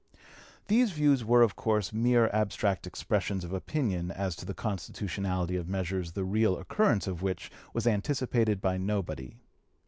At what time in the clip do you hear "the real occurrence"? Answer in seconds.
6.13-7.05